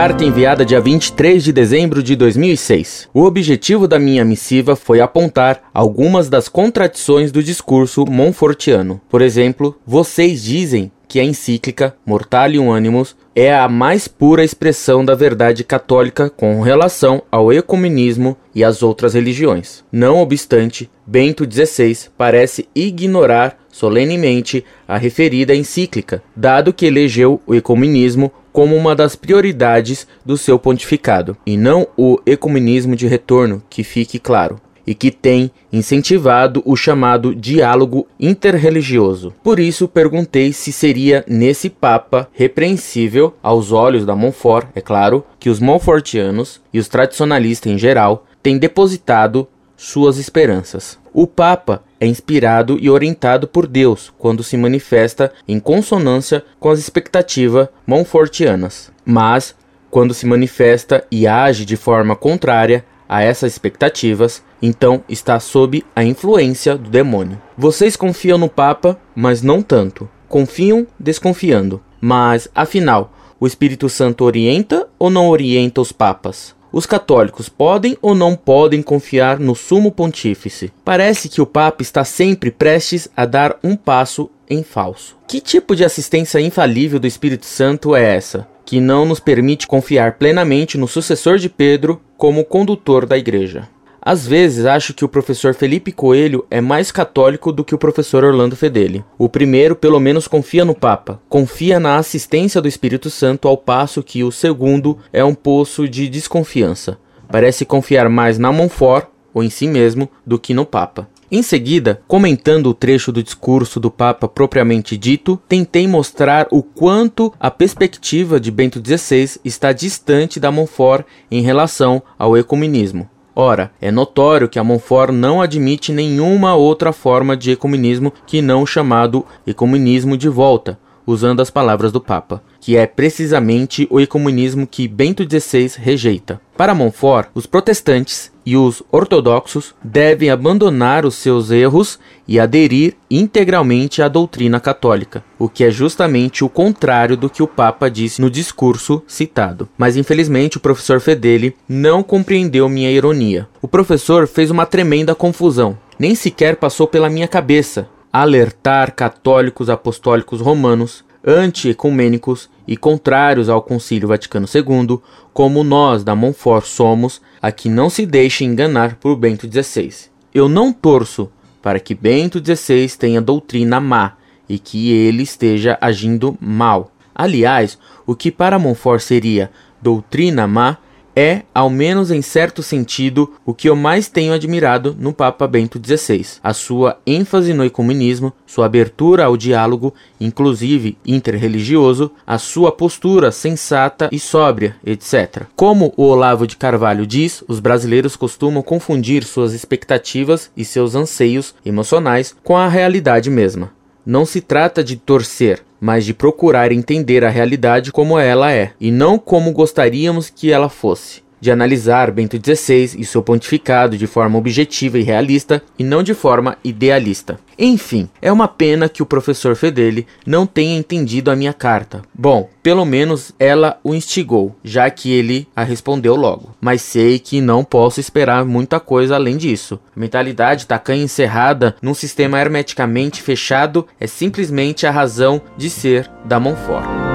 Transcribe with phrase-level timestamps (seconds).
[0.00, 3.10] Carta enviada dia 23 de dezembro de 2006.
[3.12, 8.98] O objetivo da minha missiva foi apontar algumas das contradições do discurso monfortiano.
[9.10, 15.14] Por exemplo, vocês dizem que a encíclica Mortalium Animus é a mais pura expressão da
[15.14, 19.84] verdade católica com relação ao ecumenismo e às outras religiões.
[19.92, 28.32] Não obstante, Bento XVI parece ignorar solenemente a referida encíclica, dado que elegeu o ecumenismo
[28.52, 34.18] como uma das prioridades do seu pontificado, e não o ecumenismo de retorno, que fique
[34.18, 39.32] claro, e que tem incentivado o chamado diálogo interreligioso.
[39.42, 45.48] Por isso perguntei se seria nesse Papa repreensível, aos olhos da Montfort, é claro, que
[45.48, 50.98] os Montfortianos e os tradicionalistas em geral têm depositado suas esperanças.
[51.12, 56.78] O Papa é inspirado e orientado por Deus quando se manifesta em consonância com as
[56.78, 59.54] expectativas monfortianas, mas
[59.90, 66.04] quando se manifesta e age de forma contrária a essas expectativas, então está sob a
[66.04, 67.42] influência do demônio.
[67.58, 70.08] Vocês confiam no Papa, mas não tanto.
[70.28, 71.82] Confiam desconfiando.
[72.00, 76.54] Mas, afinal, o Espírito Santo orienta ou não orienta os papas?
[76.72, 80.72] Os católicos podem ou não podem confiar no Sumo Pontífice?
[80.84, 85.16] Parece que o Papa está sempre prestes a dar um passo em falso.
[85.26, 88.46] Que tipo de assistência infalível do Espírito Santo é essa?
[88.64, 93.68] Que não nos permite confiar plenamente no sucessor de Pedro como condutor da igreja.
[94.02, 98.24] Às vezes acho que o professor Felipe Coelho é mais católico do que o professor
[98.24, 99.04] Orlando Fedeli.
[99.18, 104.02] O primeiro, pelo menos, confia no Papa, confia na assistência do Espírito Santo, ao passo
[104.02, 106.98] que o segundo é um poço de desconfiança.
[107.30, 111.06] Parece confiar mais na Montfort, ou em si mesmo, do que no Papa.
[111.30, 117.32] Em seguida, comentando o trecho do discurso do Papa propriamente dito, tentei mostrar o quanto
[117.38, 123.08] a perspectiva de Bento XVI está distante da Montfort em relação ao ecumenismo.
[123.34, 128.62] Ora, é notório que a Montfort não admite nenhuma outra forma de ecumenismo que não
[128.62, 134.66] o chamado ecumenismo de volta, usando as palavras do Papa, que é precisamente o ecumenismo
[134.66, 136.40] que Bento XVI rejeita.
[136.56, 144.02] Para Montfort, os protestantes e os ortodoxos devem abandonar os seus erros e aderir integralmente
[144.02, 148.28] à doutrina católica, o que é justamente o contrário do que o Papa disse no
[148.28, 149.68] discurso citado.
[149.78, 153.48] Mas infelizmente o professor Fedeli não compreendeu minha ironia.
[153.62, 155.78] O professor fez uma tremenda confusão.
[155.96, 164.08] Nem sequer passou pela minha cabeça alertar católicos apostólicos romanos, anti-ecumênicos e contrários ao Concílio
[164.08, 164.98] Vaticano II,
[165.32, 170.10] como nós da Montfort somos, a que não se deixe enganar por Bento XVI.
[170.34, 171.30] Eu não torço
[171.62, 174.14] para que Bento XVI tenha doutrina má
[174.48, 176.90] e que ele esteja agindo mal.
[177.14, 180.78] Aliás, o que para Montfort seria doutrina má
[181.14, 185.80] é, ao menos em certo sentido, o que eu mais tenho admirado no Papa Bento
[185.84, 193.32] XVI: a sua ênfase no ecumenismo, sua abertura ao diálogo, inclusive interreligioso, a sua postura
[193.32, 195.44] sensata e sóbria, etc.
[195.56, 201.54] Como o Olavo de Carvalho diz, os brasileiros costumam confundir suas expectativas e seus anseios
[201.64, 203.79] emocionais com a realidade mesma.
[204.04, 208.90] Não se trata de torcer, mas de procurar entender a realidade como ela é, e
[208.90, 214.38] não como gostaríamos que ela fosse de analisar Bento XVI e seu pontificado de forma
[214.38, 217.38] objetiva e realista e não de forma idealista.
[217.58, 222.00] Enfim, é uma pena que o professor Fedeli não tenha entendido a minha carta.
[222.14, 226.54] Bom, pelo menos ela o instigou, já que ele a respondeu logo.
[226.58, 229.78] Mas sei que não posso esperar muita coisa além disso.
[229.94, 236.40] A mentalidade tacanha encerrada num sistema hermeticamente fechado é simplesmente a razão de ser da
[236.40, 237.09] Montfort.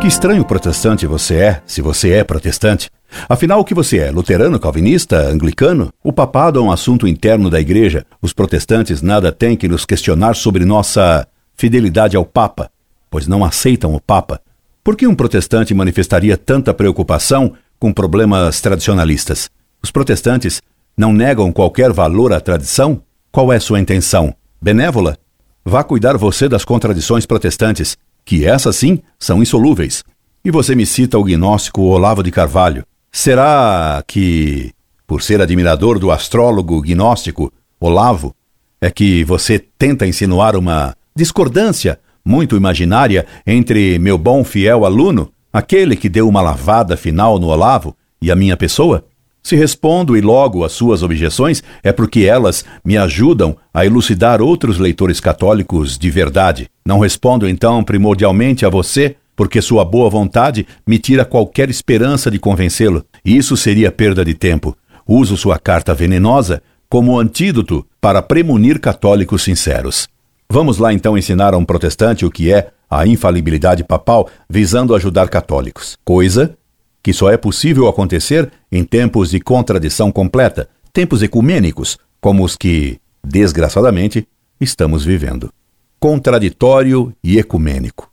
[0.00, 2.90] Que estranho protestante você é, se você é protestante.
[3.28, 4.10] Afinal, o que você é?
[4.10, 5.92] Luterano, calvinista, anglicano?
[6.02, 8.06] O papado é um assunto interno da igreja.
[8.22, 12.70] Os protestantes nada têm que nos questionar sobre nossa fidelidade ao Papa,
[13.10, 14.40] pois não aceitam o Papa.
[14.82, 19.50] Por que um protestante manifestaria tanta preocupação com problemas tradicionalistas?
[19.82, 20.62] Os protestantes
[20.96, 23.02] não negam qualquer valor à tradição?
[23.30, 24.34] Qual é sua intenção?
[24.62, 25.18] Benévola?
[25.62, 27.98] Vá cuidar você das contradições protestantes
[28.30, 30.04] que essas sim são insolúveis.
[30.44, 32.84] E você me cita o gnóstico Olavo de Carvalho.
[33.10, 34.70] Será que,
[35.04, 38.32] por ser admirador do astrólogo gnóstico Olavo,
[38.80, 45.96] é que você tenta insinuar uma discordância muito imaginária entre meu bom fiel aluno, aquele
[45.96, 49.04] que deu uma lavada final no Olavo, e a minha pessoa?
[49.42, 54.78] Se respondo e logo às suas objeções, é porque elas me ajudam a elucidar outros
[54.78, 56.70] leitores católicos de verdade.
[56.90, 62.36] Não respondo então primordialmente a você, porque sua boa vontade me tira qualquer esperança de
[62.36, 63.04] convencê-lo.
[63.24, 64.76] Isso seria perda de tempo.
[65.06, 70.08] Uso sua carta venenosa como antídoto para premunir católicos sinceros.
[70.50, 75.28] Vamos lá então ensinar a um protestante o que é a infalibilidade papal visando ajudar
[75.28, 76.58] católicos, coisa
[77.04, 82.98] que só é possível acontecer em tempos de contradição completa, tempos ecumênicos, como os que,
[83.24, 84.26] desgraçadamente,
[84.60, 85.52] estamos vivendo.
[86.02, 88.10] Contraditório e ecumênico.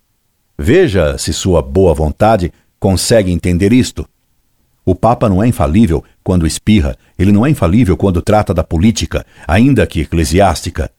[0.60, 4.06] Veja se sua boa vontade consegue entender isto.
[4.86, 9.26] O Papa não é infalível quando espirra, ele não é infalível quando trata da política,
[9.48, 10.92] ainda que eclesiástica.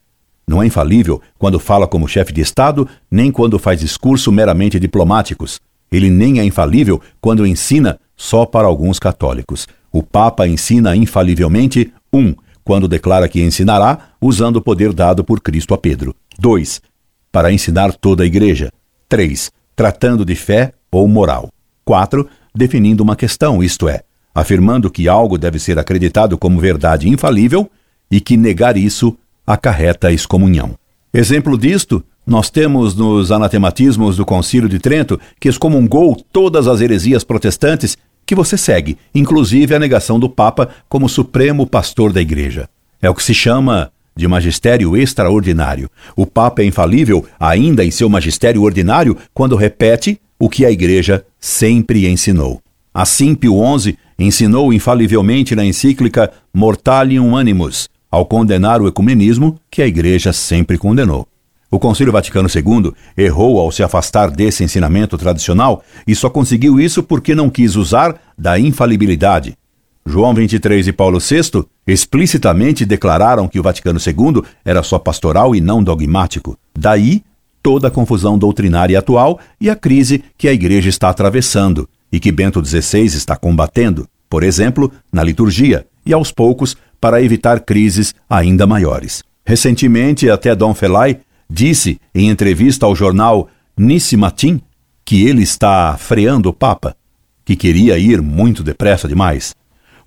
[0.47, 5.61] Não é infalível quando fala como chefe de Estado, nem quando faz discurso meramente diplomáticos.
[5.93, 9.69] Ele nem é infalível quando ensina só para alguns católicos.
[9.93, 12.35] O Papa ensina infalivelmente, um,
[12.65, 16.17] quando declara que ensinará, usando o poder dado por Cristo a Pedro.
[16.39, 16.81] 2.
[17.33, 18.73] Para ensinar toda a Igreja.
[19.09, 19.51] 3.
[19.75, 21.51] Tratando de fé ou moral.
[21.85, 24.03] 4 definindo uma questão, isto é,
[24.35, 27.71] afirmando que algo deve ser acreditado como verdade infalível
[28.11, 30.75] e que negar isso acarreta a excomunhão.
[31.15, 37.25] Exemplo disto, nós temos nos anatematismos do Concílio de Trento, que excomungou todas as heresias
[37.25, 37.97] protestantes
[38.27, 42.69] que você segue, inclusive a negação do Papa como supremo pastor da Igreja.
[43.01, 45.89] É o que se chama de magistério extraordinário.
[46.17, 51.25] O Papa é infalível ainda em seu magistério ordinário quando repete o que a Igreja
[51.39, 52.61] sempre ensinou.
[52.93, 59.87] Assim, Pio XI ensinou infalivelmente na encíclica Mortalium Animus, ao condenar o ecumenismo que a
[59.87, 61.25] Igreja sempre condenou.
[61.71, 67.05] O Concílio Vaticano II errou ao se afastar desse ensinamento tradicional e só conseguiu isso
[67.05, 69.57] porque não quis usar da infalibilidade.
[70.09, 75.61] João 23 e Paulo VI explicitamente declararam que o Vaticano II era só pastoral e
[75.61, 76.59] não dogmático.
[76.77, 77.23] Daí
[77.63, 82.33] toda a confusão doutrinária atual e a crise que a Igreja está atravessando e que
[82.33, 88.67] Bento XVI está combatendo, por exemplo, na liturgia, e aos poucos para evitar crises ainda
[88.67, 89.23] maiores.
[89.45, 91.19] Recentemente, até Dom Felay
[91.51, 94.63] disse em entrevista ao jornal Nice Matin
[95.05, 96.97] que ele está freando o Papa,
[97.45, 99.55] que queria ir muito depressa demais.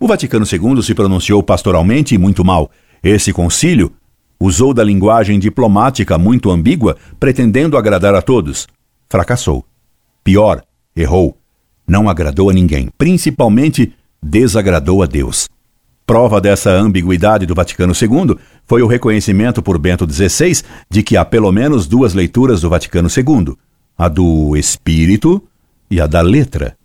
[0.01, 2.69] O Vaticano II se pronunciou pastoralmente e muito mal.
[3.01, 3.93] Esse concílio
[4.41, 8.67] Usou da linguagem diplomática muito ambígua, pretendendo agradar a todos.
[9.07, 9.63] Fracassou.
[10.23, 10.63] Pior,
[10.95, 11.37] errou.
[11.87, 15.47] Não agradou a ninguém, principalmente desagradou a Deus.
[16.07, 21.23] Prova dessa ambiguidade do Vaticano II foi o reconhecimento por Bento XVI de que há
[21.23, 23.55] pelo menos duas leituras do Vaticano II,
[23.95, 25.39] a do Espírito
[25.87, 26.75] e a da letra.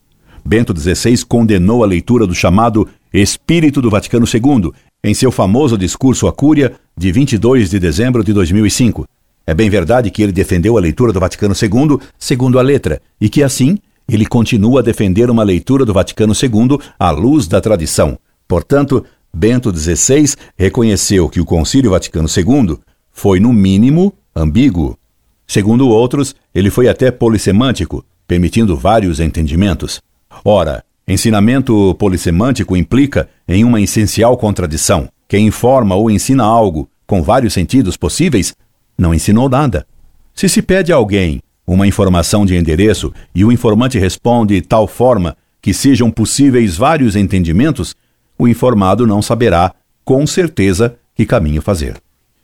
[0.45, 2.87] Bento XVI condenou a leitura do chamado
[3.19, 4.73] Espírito do Vaticano II
[5.03, 9.07] em seu famoso discurso à Cúria de 22 de dezembro de 2005.
[9.47, 13.29] É bem verdade que ele defendeu a leitura do Vaticano II segundo a letra e
[13.29, 13.79] que, assim,
[14.09, 18.19] ele continua a defender uma leitura do Vaticano II à luz da tradição.
[18.47, 19.05] Portanto,
[19.35, 22.79] Bento XVI reconheceu que o Concílio Vaticano II
[23.13, 24.99] foi, no mínimo, ambíguo.
[25.47, 30.01] Segundo outros, ele foi até polissemântico, permitindo vários entendimentos.
[30.45, 35.09] Ora, Ensinamento polissemântico implica em uma essencial contradição.
[35.29, 38.53] Quem informa ou ensina algo com vários sentidos possíveis
[38.99, 39.87] não ensinou nada.
[40.35, 44.89] Se se pede a alguém uma informação de endereço e o informante responde de tal
[44.89, 47.95] forma que sejam possíveis vários entendimentos,
[48.37, 49.73] o informado não saberá
[50.05, 51.97] com certeza que caminho fazer.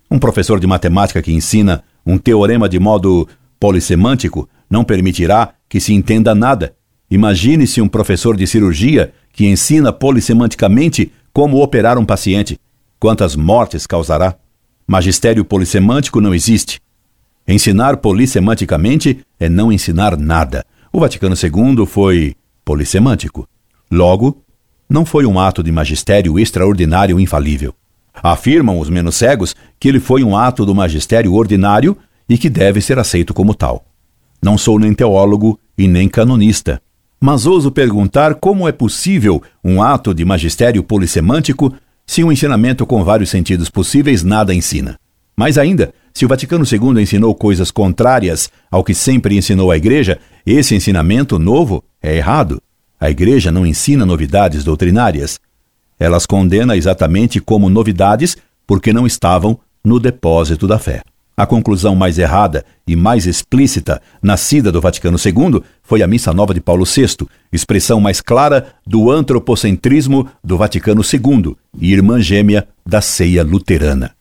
[0.09, 5.93] Um professor de matemática que ensina um teorema de modo polissemântico não permitirá que se
[5.93, 6.75] entenda nada
[7.13, 12.59] Imagine-se um professor de cirurgia que ensina polissemanticamente como operar um paciente.
[12.99, 14.35] Quantas mortes causará?
[14.87, 16.81] Magistério polissemântico não existe.
[17.47, 20.65] Ensinar polissemanticamente é não ensinar nada.
[20.91, 23.47] O Vaticano II foi polissemântico.
[23.91, 24.43] Logo,
[24.89, 27.75] não foi um ato de magistério extraordinário infalível.
[28.15, 31.95] Afirmam os menos cegos que ele foi um ato do magistério ordinário
[32.27, 33.85] e que deve ser aceito como tal.
[34.43, 36.81] Não sou nem teólogo e nem canonista
[37.23, 41.73] mas ouso perguntar como é possível um ato de magistério polissemântico
[42.05, 44.99] se um ensinamento com vários sentidos possíveis nada ensina.
[45.37, 50.19] Mais ainda, se o Vaticano II ensinou coisas contrárias ao que sempre ensinou a Igreja,
[50.45, 52.61] esse ensinamento novo é errado.
[52.99, 55.39] A Igreja não ensina novidades doutrinárias.
[56.01, 58.37] Elas condena exatamente como novidades
[58.67, 61.03] porque não estavam no depósito da fé.
[61.37, 66.53] A conclusão mais errada e mais explícita, nascida do Vaticano II, foi a Missa Nova
[66.53, 73.01] de Paulo VI, expressão mais clara do antropocentrismo do Vaticano II e irmã gêmea da
[73.01, 74.13] ceia luterana.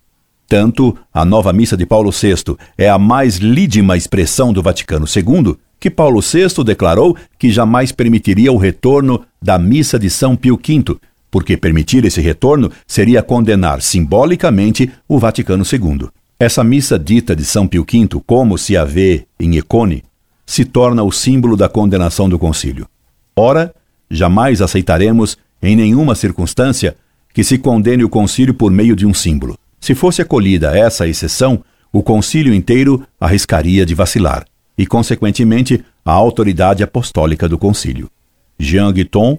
[0.48, 5.56] Tanto a nova Missa de Paulo VI é a mais lídima expressão do Vaticano II,
[5.80, 10.98] que Paulo VI declarou que jamais permitiria o retorno da missa de São Pio V,
[11.32, 16.10] porque permitir esse retorno seria condenar simbolicamente o Vaticano II.
[16.42, 20.04] Essa missa dita de São Pio V, como se a vê em Econe,
[20.44, 22.88] se torna o símbolo da condenação do concílio.
[23.36, 23.72] Ora,
[24.10, 26.98] jamais aceitaremos, em nenhuma circunstância,
[27.32, 29.56] que se condene o concílio por meio de um símbolo.
[29.80, 34.44] Se fosse acolhida essa exceção, o concílio inteiro arriscaria de vacilar,
[34.76, 38.10] e, consequentemente, a autoridade apostólica do concílio.
[38.58, 39.38] Jean Guiton,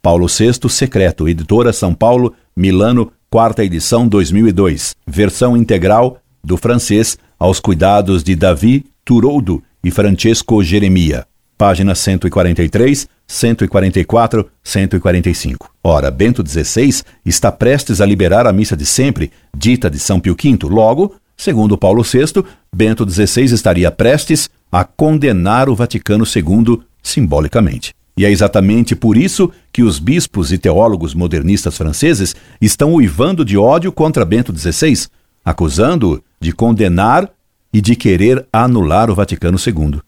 [0.00, 7.58] Paulo VI, Secreto, editora São Paulo, Milano, quarta edição 2002, versão integral do francês aos
[7.58, 11.26] cuidados de Davi Turoudo e Francesco Jeremia,
[11.58, 15.70] páginas 143, 144, 145.
[15.82, 20.36] Ora, Bento XVI está prestes a liberar a missa de sempre, dita de São Pio
[20.40, 20.68] V.
[20.68, 27.92] Logo, segundo Paulo VI, Bento XVI estaria prestes a condenar o Vaticano II simbolicamente.
[28.18, 33.58] E é exatamente por isso que os bispos e teólogos modernistas franceses estão uivando de
[33.58, 35.06] ódio contra Bento XVI,
[35.46, 37.30] acusando-o de condenar
[37.72, 40.00] e de querer anular o Vaticano II.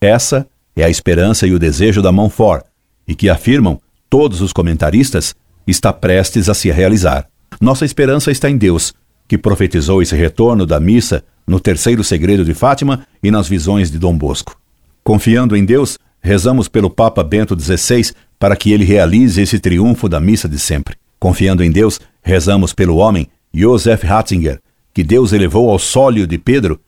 [0.00, 2.64] Essa é a esperança e o desejo da Montfort,
[3.06, 3.78] e que afirmam
[4.08, 5.34] todos os comentaristas,
[5.66, 7.28] está prestes a se realizar.
[7.60, 8.94] Nossa esperança está em Deus,
[9.26, 13.98] que profetizou esse retorno da missa no terceiro segredo de Fátima e nas visões de
[13.98, 14.58] Dom Bosco.
[15.04, 20.18] Confiando em Deus, rezamos pelo Papa Bento XVI para que ele realize esse triunfo da
[20.18, 20.96] missa de sempre.
[21.18, 24.60] Confiando em Deus, rezamos pelo homem Joseph Ratzinger,
[24.98, 26.80] que Deus elevou ao sólio de Pedro,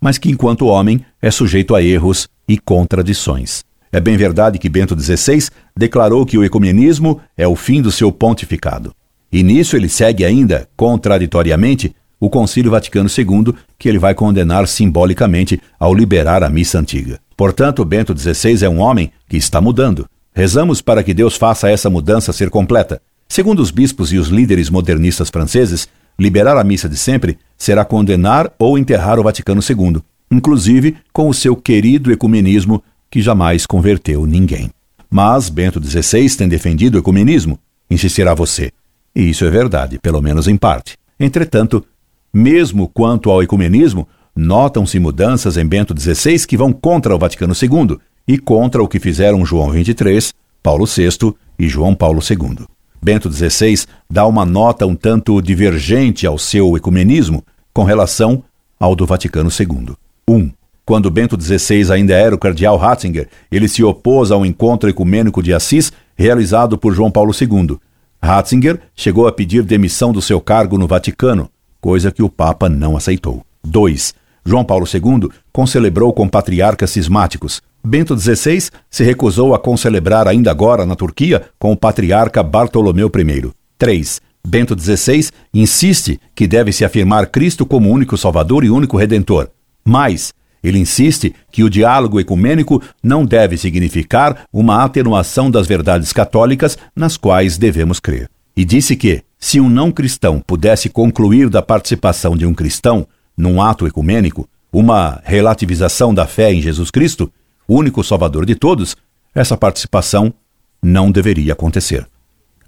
[0.00, 3.64] mas que enquanto homem é sujeito a erros e contradições.
[3.90, 8.12] É bem verdade que Bento XVI declarou que o ecumenismo é o fim do seu
[8.12, 8.94] pontificado.
[9.32, 15.60] E nisso ele segue ainda, contraditoriamente, o Concílio Vaticano II, que ele vai condenar simbolicamente
[15.80, 17.18] ao liberar a missa antiga.
[17.36, 20.06] Portanto, Bento XVI é um homem que está mudando.
[20.32, 23.02] Rezamos para que Deus faça essa mudança ser completa.
[23.28, 25.88] Segundo os bispos e os líderes modernistas franceses,
[26.18, 31.34] liberar a missa de sempre será condenar ou enterrar o Vaticano II, inclusive com o
[31.34, 34.70] seu querido ecumenismo que jamais converteu ninguém.
[35.10, 37.58] Mas Bento XVI tem defendido o ecumenismo,
[37.90, 38.70] insistirá você.
[39.14, 40.96] E isso é verdade, pelo menos em parte.
[41.18, 41.84] Entretanto,
[42.32, 44.06] mesmo quanto ao ecumenismo,
[44.36, 49.00] notam-se mudanças em Bento XVI que vão contra o Vaticano II e contra o que
[49.00, 50.32] fizeram João XXIII,
[50.62, 52.66] Paulo VI e João Paulo II.
[53.00, 58.42] Bento XVI dá uma nota um tanto divergente ao seu ecumenismo com relação
[58.78, 59.94] ao do Vaticano II.
[60.28, 60.34] 1.
[60.34, 60.50] Um,
[60.84, 65.52] quando Bento XVI ainda era o cardeal Ratzinger, ele se opôs ao encontro ecumênico de
[65.52, 67.78] Assis realizado por João Paulo II.
[68.22, 71.50] Ratzinger chegou a pedir demissão do seu cargo no Vaticano,
[71.80, 73.44] coisa que o Papa não aceitou.
[73.64, 74.14] 2.
[74.48, 77.60] João Paulo II concelebrou com patriarcas cismáticos.
[77.84, 83.50] Bento XVI se recusou a concelebrar ainda agora na Turquia com o patriarca Bartolomeu I.
[83.76, 84.20] 3.
[84.46, 89.48] Bento XVI insiste que deve se afirmar Cristo como único Salvador e único Redentor.
[89.84, 90.32] Mais,
[90.64, 97.18] ele insiste que o diálogo ecumênico não deve significar uma atenuação das verdades católicas nas
[97.18, 98.30] quais devemos crer.
[98.56, 103.06] E disse que, se um não cristão pudesse concluir da participação de um cristão
[103.38, 107.32] num ato ecumênico uma relativização da fé em Jesus Cristo,
[107.66, 108.96] único Salvador de todos,
[109.34, 110.34] essa participação
[110.82, 112.06] não deveria acontecer.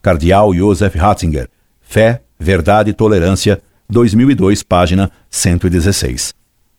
[0.00, 1.48] Cardeal Joseph Ratzinger,
[1.80, 6.32] Fé, Verdade e Tolerância, 2002, página 116.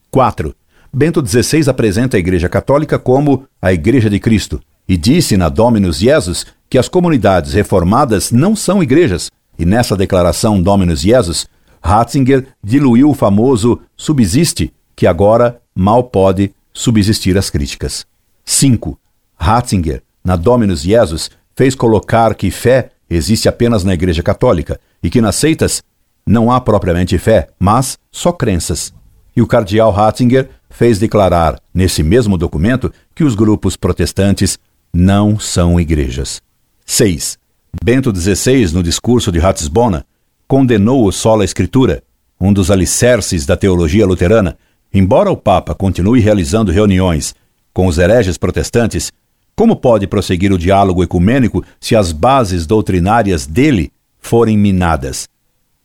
[0.10, 0.56] 4.
[0.94, 6.00] Bento XVI apresenta a Igreja Católica como a Igreja de Cristo e disse na Dominus
[6.00, 9.30] Jesus que as comunidades reformadas não são igrejas.
[9.60, 11.48] E nessa declaração Dominus Jesus,
[11.82, 18.06] Ratzinger diluiu o famoso subsiste, que agora mal pode subsistir às críticas.
[18.46, 18.98] 5.
[19.36, 25.22] Ratzinger, na Dominus Jesus, fez colocar que fé existe apenas na Igreja Católica e que
[25.22, 25.84] nas seitas
[26.26, 28.94] não há propriamente fé, mas só crenças.
[29.36, 34.60] E o cardeal Ratzinger fez declarar, nesse mesmo documento, que os grupos protestantes
[34.94, 36.42] não são igrejas.
[36.86, 37.38] 6.
[37.84, 40.06] Bento XVI, no discurso de Ratisbona,
[40.52, 42.04] condenou o sola escritura,
[42.38, 44.58] um dos alicerces da teologia luterana,
[44.94, 47.34] embora o Papa continue realizando reuniões
[47.74, 49.14] com os hereges protestantes,
[49.56, 55.26] como pode prosseguir o diálogo ecumênico se as bases doutrinárias dele forem minadas?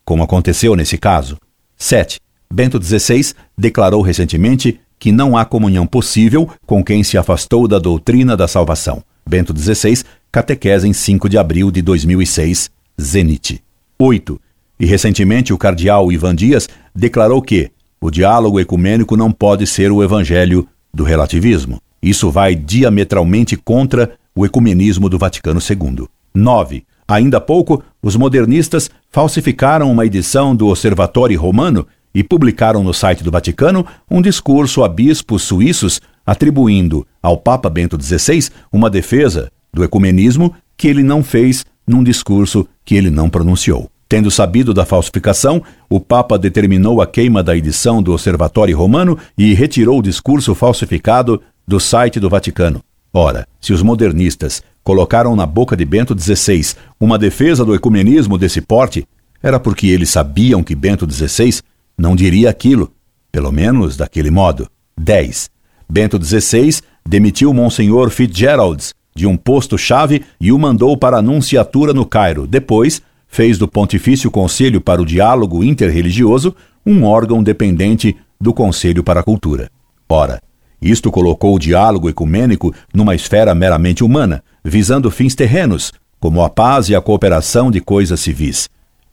[0.05, 1.39] Como aconteceu nesse caso.
[1.77, 2.19] 7.
[2.53, 8.37] Bento XVI declarou recentemente que não há comunhão possível com quem se afastou da doutrina
[8.37, 9.01] da salvação.
[9.25, 12.69] Bento XVI, catequese em 5 de abril de 2006,
[13.01, 13.63] Zenit.
[13.97, 14.41] 8.
[14.79, 20.03] E recentemente o cardeal Ivan Dias declarou que o diálogo ecumênico não pode ser o
[20.03, 21.81] evangelho do relativismo.
[22.03, 26.07] Isso vai diametralmente contra o ecumenismo do Vaticano II.
[26.35, 26.85] 9.
[27.09, 33.23] Ainda há pouco, os modernistas falsificaram uma edição do Observatório Romano e publicaram no site
[33.23, 39.85] do Vaticano um discurso a bispos suíços atribuindo ao Papa Bento XVI uma defesa do
[39.85, 43.91] ecumenismo que ele não fez num discurso que ele não pronunciou.
[44.09, 49.53] Tendo sabido da falsificação, o Papa determinou a queima da edição do Observatório Romano e
[49.53, 52.81] retirou o discurso falsificado do site do Vaticano.
[53.13, 58.61] Ora, se os modernistas colocaram na boca de Bento XVI uma defesa do ecumenismo desse
[58.61, 59.05] porte,
[59.43, 61.61] era porque eles sabiam que Bento XVI
[61.99, 62.93] não diria aquilo,
[63.33, 64.69] pelo menos daquele modo.
[64.99, 65.51] 10.
[65.89, 72.05] Bento XVI demitiu Monsenhor Fitzgerald de um posto-chave e o mandou para a nunciatura no
[72.05, 72.47] Cairo.
[72.47, 76.55] Depois, fez do Pontifício Conselho para o Diálogo Interreligioso
[76.85, 79.71] um órgão dependente do Conselho para a Cultura.
[80.09, 80.41] Ora,
[80.81, 86.89] isto colocou o diálogo ecumênico numa esfera meramente humana, visando fins terrenos, como a paz
[86.89, 88.69] e a cooperação de coisas civis,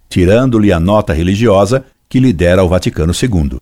[0.10, 3.58] tirando-lhe a nota religiosa que lhe dera o Vaticano II.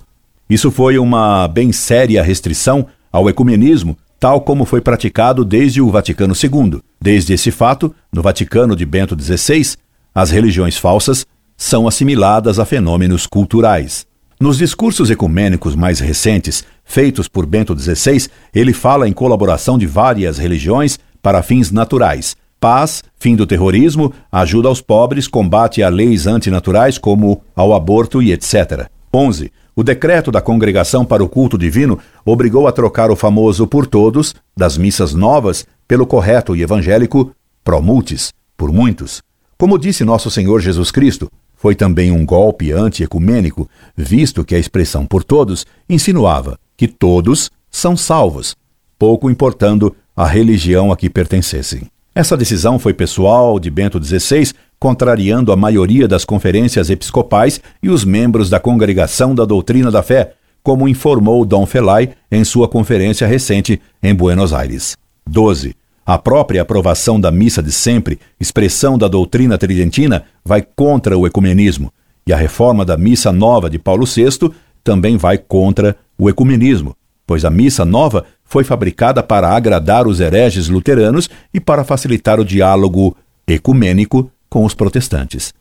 [0.50, 6.34] Isso foi uma bem séria restrição ao ecumenismo, tal como foi praticado desde o Vaticano
[6.34, 6.82] II.
[7.00, 9.76] Desde esse fato, no Vaticano de Bento XVI,
[10.14, 11.26] as religiões falsas
[11.56, 14.06] são assimiladas a fenômenos culturais.
[14.40, 20.40] Nos discursos ecumênicos mais recentes, feitos por Bento XVI, ele fala em colaboração de várias
[20.40, 22.36] religiões para fins naturais.
[22.60, 28.32] Paz, fim do terrorismo, ajuda aos pobres, combate a leis antinaturais como ao aborto e
[28.32, 28.90] etc.
[29.14, 29.52] 11.
[29.76, 34.34] O decreto da Congregação para o Culto Divino obrigou a trocar o famoso por todos,
[34.58, 37.32] das missas novas, pelo correto e evangélico
[37.64, 39.22] promultis, por muitos.
[39.62, 45.06] Como disse nosso Senhor Jesus Cristo, foi também um golpe anti-ecumênico, visto que a expressão
[45.06, 48.56] por todos insinuava que todos são salvos,
[48.98, 51.84] pouco importando a religião a que pertencessem.
[52.16, 58.04] Essa decisão foi pessoal de Bento XVI, contrariando a maioria das conferências episcopais e os
[58.04, 63.80] membros da Congregação da Doutrina da Fé, como informou Dom Felay em sua conferência recente
[64.02, 64.98] em Buenos Aires.
[65.30, 65.76] 12.
[66.12, 71.90] A própria aprovação da missa de sempre, expressão da doutrina tridentina, vai contra o ecumenismo,
[72.28, 74.52] e a reforma da missa nova de Paulo VI
[74.84, 80.68] também vai contra o ecumenismo, pois a missa nova foi fabricada para agradar os hereges
[80.68, 83.16] luteranos e para facilitar o diálogo
[83.48, 85.54] ecumênico com os protestantes.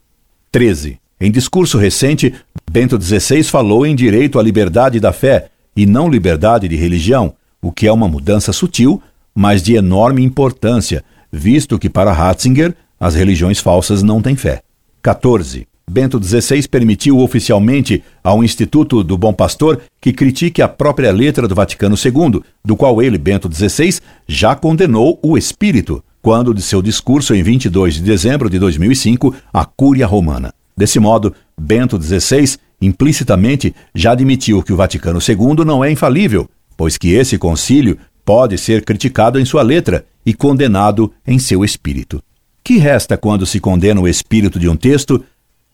[0.51, 0.99] 13.
[1.21, 2.35] Em discurso recente,
[2.69, 7.71] Bento XVI falou em direito à liberdade da fé e não liberdade de religião, o
[7.71, 9.01] que é uma mudança sutil,
[9.35, 14.63] mas de enorme importância, visto que para Ratzinger as religiões falsas não têm fé.
[15.03, 15.67] 14.
[15.91, 21.55] Bento XVI permitiu oficialmente ao Instituto do Bom Pastor que critique a própria letra do
[21.55, 27.35] Vaticano II, do qual ele, Bento XVI, já condenou o espírito, quando de seu discurso
[27.35, 30.55] em 22 de dezembro de 2005 à Cúria Romana.
[30.77, 36.97] Desse modo, Bento XVI implicitamente já admitiu que o Vaticano II não é infalível, pois
[36.97, 42.23] que esse concílio pode ser criticado em sua letra e condenado em seu espírito.
[42.63, 45.25] Que resta quando se condena o espírito de um texto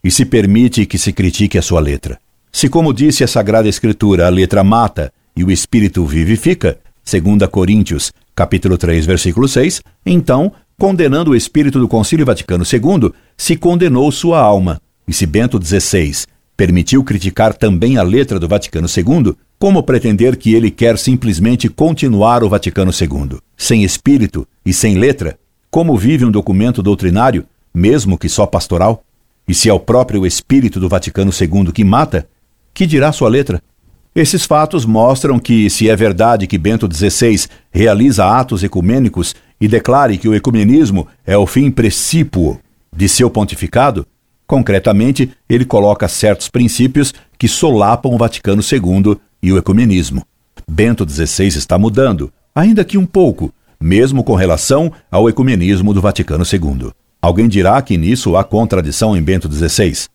[0.03, 2.19] e se permite que se critique a sua letra.
[2.53, 8.13] Se, como disse a Sagrada Escritura, a letra mata e o espírito vivifica, segundo Coríntios,
[8.35, 14.41] capítulo 3, versículo 6, então, condenando o espírito do Concílio Vaticano II, se condenou sua
[14.41, 14.81] alma.
[15.09, 20.55] E se Bento XVI permitiu criticar também a letra do Vaticano II, como pretender que
[20.55, 23.39] ele quer simplesmente continuar o Vaticano II?
[23.57, 25.39] Sem espírito e sem letra?
[25.71, 29.05] Como vive um documento doutrinário, mesmo que só pastoral?
[29.47, 32.27] E se é o próprio espírito do Vaticano II que mata,
[32.73, 33.63] que dirá sua letra?
[34.15, 40.17] Esses fatos mostram que, se é verdade que Bento XVI realiza atos ecumênicos e declare
[40.17, 42.59] que o ecumenismo é o fim precípuo
[42.95, 44.07] de seu pontificado,
[44.47, 50.25] concretamente ele coloca certos princípios que solapam o Vaticano II e o ecumenismo.
[50.69, 56.45] Bento XVI está mudando, ainda que um pouco, mesmo com relação ao ecumenismo do Vaticano
[56.45, 56.91] II.
[57.21, 60.07] Alguém dirá que nisso há contradição em Bento XVI.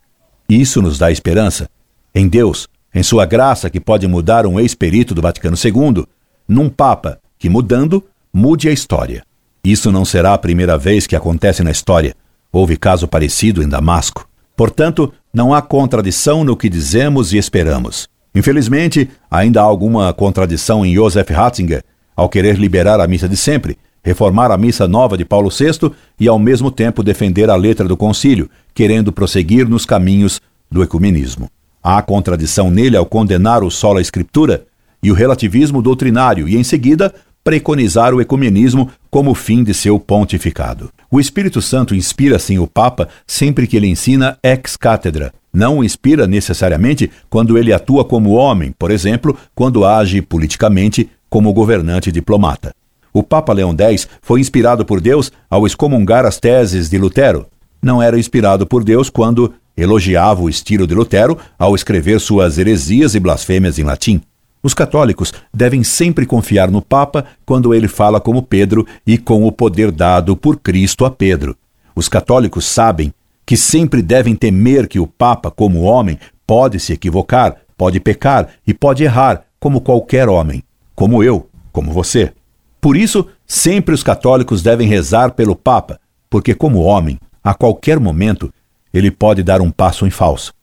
[0.50, 1.70] Isso nos dá esperança.
[2.14, 6.06] Em Deus, em sua graça que pode mudar um ex-perito do Vaticano II,
[6.48, 9.24] num Papa que, mudando, mude a história.
[9.64, 12.16] Isso não será a primeira vez que acontece na história.
[12.52, 14.28] Houve caso parecido em Damasco.
[14.56, 18.10] Portanto, não há contradição no que dizemos e esperamos.
[18.36, 21.84] Infelizmente, ainda há alguma contradição em Joseph Ratzinger
[22.16, 26.28] ao querer liberar a missa de sempre, reformar a missa nova de Paulo VI e,
[26.28, 31.50] ao mesmo tempo, defender a letra do concílio, querendo prosseguir nos caminhos do ecumenismo.
[31.84, 34.66] Há contradição nele ao condenar o sola escritura
[35.02, 40.92] e o relativismo doutrinário e, em seguida, preconizar o ecumenismo como fim de seu pontificado.
[41.14, 45.34] O Espírito Santo inspira sim o Papa sempre que ele ensina ex cátedra.
[45.54, 51.52] Não o inspira necessariamente quando ele atua como homem, por exemplo, quando age politicamente como
[51.52, 52.74] governante diplomata.
[53.12, 57.46] O Papa Leão X foi inspirado por Deus ao excomungar as teses de Lutero.
[57.82, 63.16] Não era inspirado por Deus quando elogiava o estilo de Lutero ao escrever suas heresias
[63.16, 64.22] e blasfêmias em latim.
[64.64, 69.52] Os católicos devem sempre confiar no Papa quando ele fala como Pedro e com o
[69.52, 71.58] poder dado por Cristo a Pedro.
[71.96, 73.14] Os católicos sabem
[73.46, 78.74] que sempre devem temer que o Papa, como homem, pode se equivocar, pode pecar e
[78.74, 80.64] pode errar, como qualquer homem,
[80.96, 82.32] como eu, como você.
[82.80, 88.54] Por isso, sempre os católicos devem rezar pelo Papa, porque, como homem, a qualquer momento,
[88.94, 90.54] ele pode dar um passo em falso.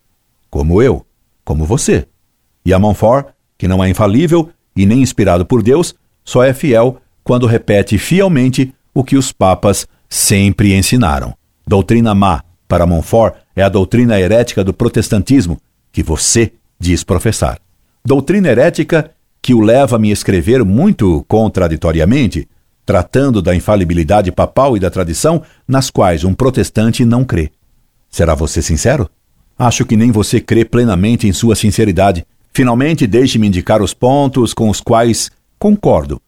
[0.49, 1.05] Como eu,
[1.45, 2.07] como você.
[2.65, 3.27] E a Montfort
[3.59, 5.95] que não é infalível e nem inspirado por Deus,
[6.25, 11.35] só é fiel quando repete fielmente o que os papas sempre ensinaram.
[11.67, 15.59] Doutrina má para Montfort é a doutrina herética do protestantismo,
[15.91, 17.59] que você diz professar.
[18.05, 19.11] Doutrina herética
[19.43, 22.49] que o leva a me escrever muito contraditoriamente,
[22.85, 27.51] tratando da infalibilidade papal e da tradição nas quais um protestante não crê.
[28.11, 29.11] Será você sincero?
[29.59, 32.25] Acho que nem você crê plenamente em sua sinceridade
[32.59, 36.21] Finalmente, deixe-me indicar os pontos com os quais concordo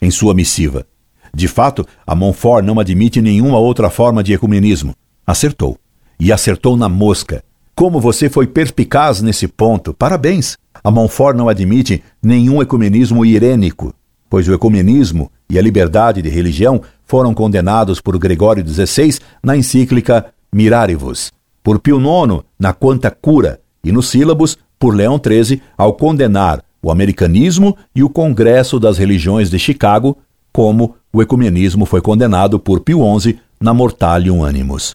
[0.00, 0.86] em sua missiva.
[1.34, 4.94] De fato, a Montfort não admite nenhuma outra forma de ecumenismo.
[5.26, 5.76] Acertou.
[6.18, 7.44] E acertou na mosca.
[7.74, 10.56] Como você foi perspicaz nesse ponto, parabéns!
[10.82, 13.92] A Montfort não admite nenhum ecumenismo irênico,
[14.30, 20.24] pois o ecumenismo e a liberdade de religião foram condenados por Gregório XVI na encíclica
[20.50, 21.30] Mirarivus,
[21.62, 26.90] por Pio IX na Quanta Cura e nos sílabos por Leão XIII ao condenar o
[26.90, 30.16] americanismo e o Congresso das Religiões de Chicago,
[30.52, 34.94] como o ecumenismo foi condenado por Pio XI na Mortalium Animus.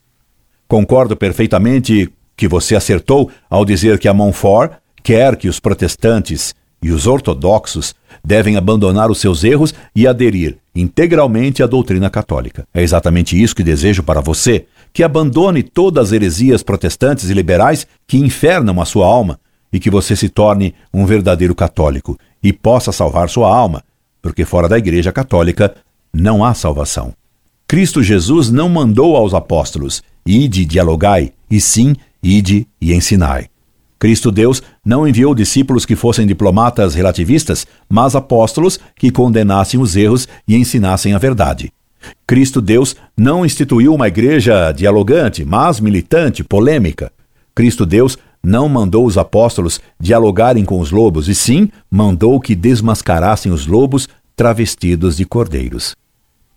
[0.68, 4.72] Concordo perfeitamente que você acertou ao dizer que a Montfort
[5.04, 11.62] quer que os protestantes e os ortodoxos devem abandonar os seus erros e aderir integralmente
[11.62, 12.66] à doutrina católica.
[12.74, 17.86] É exatamente isso que desejo para você, que abandone todas as heresias protestantes e liberais
[18.08, 19.40] que infernam a sua alma
[19.72, 23.84] e que você se torne um verdadeiro católico e possa salvar sua alma,
[24.22, 25.74] porque fora da Igreja Católica
[26.14, 27.14] não há salvação.
[27.68, 33.48] Cristo Jesus não mandou aos apóstolos: ide dialogai, e sim, ide e ensinai.
[33.98, 40.28] Cristo Deus não enviou discípulos que fossem diplomatas relativistas, mas apóstolos que condenassem os erros
[40.48, 41.72] e ensinassem a verdade.
[42.26, 47.12] Cristo Deus não instituiu uma igreja dialogante, mas militante, polêmica.
[47.54, 53.52] Cristo Deus não mandou os apóstolos dialogarem com os lobos, e sim mandou que desmascarassem
[53.52, 55.96] os lobos travestidos de cordeiros.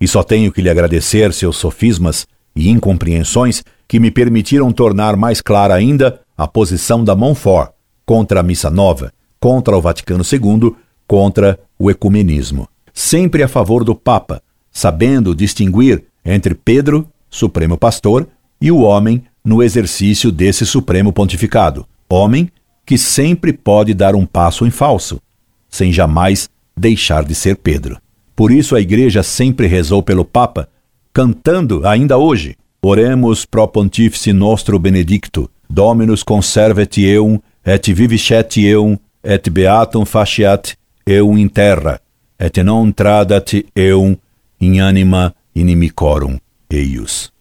[0.01, 5.41] E só tenho que lhe agradecer seus sofismas e incompreensões que me permitiram tornar mais
[5.41, 7.73] clara ainda a posição da Montfort
[8.07, 10.75] contra a Missa Nova, contra o Vaticano II,
[11.07, 12.69] contra o ecumenismo.
[12.93, 18.27] Sempre a favor do Papa, sabendo distinguir entre Pedro, Supremo Pastor,
[18.61, 22.51] e o homem no exercício desse supremo pontificado, homem
[22.87, 25.21] que sempre pode dar um passo em falso,
[25.69, 27.99] sem jamais deixar de ser Pedro.
[28.35, 30.69] Por isso a Igreja sempre rezou pelo Papa,
[31.13, 39.49] cantando ainda hoje: Oremos pro Pontífice nostro Benedicto, Dominus conservet eum, et viviscet eum, et
[39.51, 40.77] beatum faciat
[41.07, 42.01] eum in terra,
[42.39, 44.17] et non tradat eum
[44.61, 46.39] in anima inimicorum
[46.71, 47.34] eius.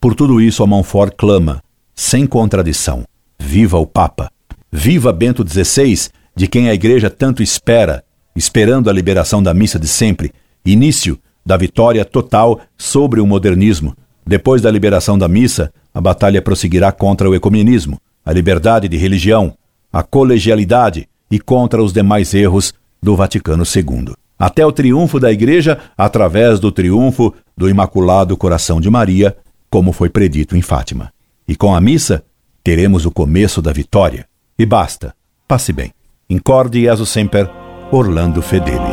[0.00, 1.62] Por tudo isso, a Montfort clama,
[1.94, 3.04] sem contradição:
[3.38, 4.30] Viva o Papa!
[4.72, 8.02] Viva Bento XVI, de quem a Igreja tanto espera,
[8.34, 10.32] esperando a liberação da missa de sempre,
[10.64, 13.94] início da vitória total sobre o modernismo.
[14.26, 19.52] Depois da liberação da missa, a batalha prosseguirá contra o ecumenismo, a liberdade de religião,
[19.92, 24.14] a colegialidade e contra os demais erros do Vaticano II.
[24.38, 29.36] Até o triunfo da Igreja através do triunfo do Imaculado Coração de Maria
[29.70, 31.12] como foi predito em Fátima.
[31.46, 32.24] E com a missa,
[32.62, 34.26] teremos o começo da vitória.
[34.58, 35.14] E basta.
[35.46, 35.92] Passe bem.
[36.28, 37.48] Incorde Jesus Semper,
[37.90, 38.89] Orlando Fedeli.